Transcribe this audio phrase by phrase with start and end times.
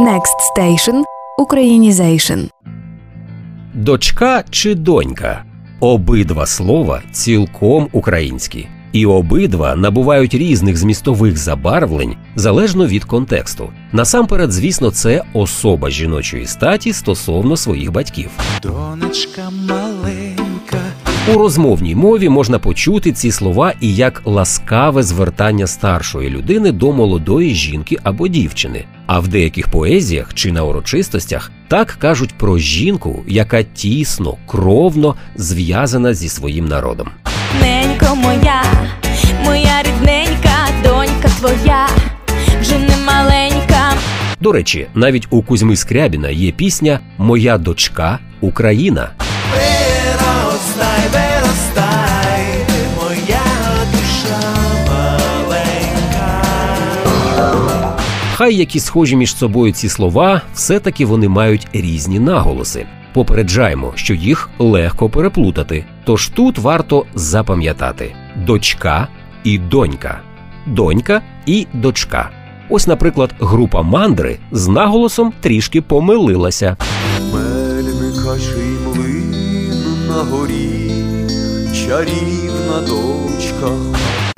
[0.00, 1.02] Next Station–
[1.38, 2.40] Українізейшн.
[3.74, 5.44] Дочка чи донька
[5.80, 13.68] обидва слова цілком українські, і обидва набувають різних змістових забарвлень залежно від контексту.
[13.92, 18.30] Насамперед, звісно, це особа жіночої статі стосовно своїх батьків.
[18.62, 20.35] Донечка маленька,
[21.34, 27.54] У розмовній мові можна почути ці слова і як ласкаве звертання старшої людини до молодої
[27.54, 28.84] жінки або дівчини.
[29.06, 36.14] А в деяких поезіях чи на урочистостях так кажуть про жінку, яка тісно, кровно зв'язана
[36.14, 37.08] зі своїм народом.
[37.60, 38.62] Ненько моя,
[39.44, 41.88] моя рідненька, донька твоя,
[42.60, 43.92] вже не маленька.
[44.40, 49.08] До речі, навіть у Кузьми Скрябіна є пісня Моя дочка Україна.
[58.38, 62.86] Хай які схожі між собою ці слова, все-таки вони мають різні наголоси.
[63.12, 65.84] Попереджаємо, що їх легко переплутати.
[66.04, 68.14] Тож тут варто запам'ятати
[68.46, 69.08] дочка
[69.44, 70.20] і донька,
[70.66, 72.30] донька і дочка.
[72.70, 76.76] Ось, наприклад, група мандри з наголосом трішки помилилася.
[77.32, 78.36] Мельника
[78.86, 79.34] млин
[80.08, 80.90] на горі,
[81.74, 83.70] чарівна дочка.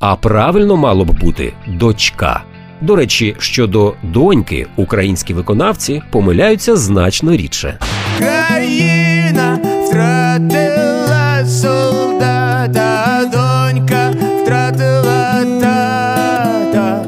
[0.01, 2.45] А правильно мало б бути дочка.
[2.81, 7.79] До речі, щодо доньки, українські виконавці помиляються значно рідше.
[8.19, 14.13] Країна втратила солдата, донька
[14.43, 17.05] втратила тата.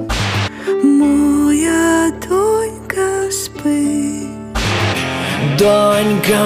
[0.85, 4.29] Моя донька спить.
[5.59, 6.45] Донька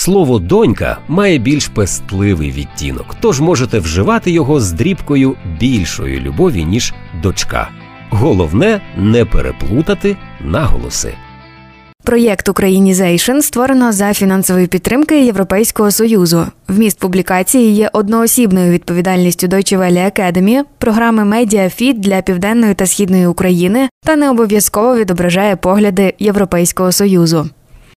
[0.00, 6.94] Слово донька має більш пестливий відтінок, тож можете вживати його з дрібкою більшої любові, ніж
[7.22, 7.68] дочка.
[8.10, 11.14] Головне не переплутати наголоси.
[12.04, 16.46] Проєкт Українізейшн створено за фінансової підтримки Європейського союзу.
[16.68, 23.88] Вміст публікації є одноосібною відповідальністю Deutsche Welle Academy, програми Медіафіт для південної та східної України
[24.06, 27.48] та не обов'язково відображає погляди Європейського союзу.